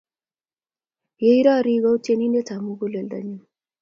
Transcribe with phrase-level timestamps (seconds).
[1.23, 3.37] Yeirori kou tyendap muguleldanyu